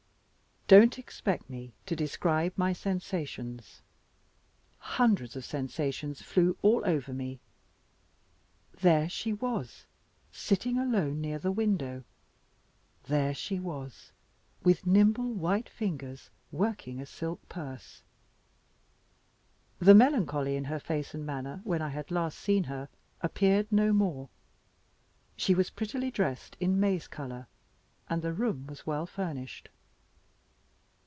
Don't 0.67 0.97
expect 0.97 1.49
me 1.49 1.73
to 1.85 1.97
describe 1.97 2.53
my 2.55 2.71
sensations: 2.71 3.81
hundreds 4.77 5.35
of 5.35 5.43
sensations 5.43 6.21
flew 6.21 6.55
all 6.61 6.81
over 6.85 7.11
me. 7.11 7.41
There 8.79 9.09
she 9.09 9.33
was, 9.33 9.85
sitting 10.31 10.77
alone, 10.79 11.19
near 11.19 11.39
the 11.39 11.51
window! 11.51 12.05
There 13.03 13.33
she 13.33 13.59
was, 13.59 14.13
with 14.63 14.87
nimble 14.87 15.33
white 15.33 15.67
fingers, 15.67 16.29
working 16.53 17.01
a 17.01 17.05
silk 17.05 17.41
purse! 17.49 18.01
The 19.79 19.93
melancholy 19.93 20.55
in 20.55 20.63
her 20.63 20.79
face 20.79 21.13
and 21.13 21.25
manner, 21.25 21.59
when 21.65 21.81
I 21.81 21.89
had 21.89 22.11
last 22.11 22.39
seen 22.39 22.63
her, 22.63 22.87
appeared 23.19 23.69
no 23.73 23.91
more. 23.91 24.29
She 25.35 25.53
was 25.53 25.69
prettily 25.69 26.11
dressed 26.11 26.55
in 26.61 26.79
maize 26.79 27.09
color, 27.09 27.47
and 28.09 28.21
the 28.21 28.31
room 28.31 28.67
was 28.67 28.87
well 28.87 29.05
furnished. 29.05 29.67